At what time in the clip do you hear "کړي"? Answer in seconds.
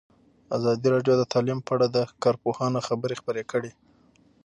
3.51-3.71